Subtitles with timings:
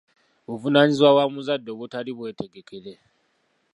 [0.47, 2.93] buvunaanyizibwa bwa muzadde obutali bwetegekere